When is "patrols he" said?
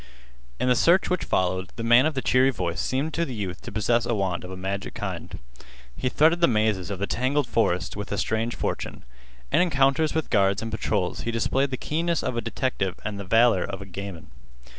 10.71-11.29